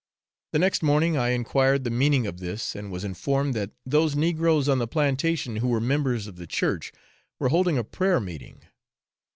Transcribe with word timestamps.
The 0.53 0.57
next 0.57 0.81
morning 0.81 1.15
I 1.15 1.29
enquired 1.29 1.83
the 1.83 1.91
meaning 1.91 2.25
of 2.25 2.39
this, 2.39 2.75
and 2.75 2.91
was 2.91 3.03
informed 3.03 3.53
that 3.53 3.69
those 3.85 4.15
negroes 4.15 4.67
on 4.67 4.79
the 4.79 4.87
plantation 4.87 5.57
who 5.57 5.67
were 5.67 5.79
members 5.79 6.25
of 6.25 6.37
the 6.37 6.47
Church, 6.47 6.91
were 7.37 7.49
holding 7.49 7.77
a 7.77 7.83
prayer 7.83 8.19
meeting. 8.19 8.63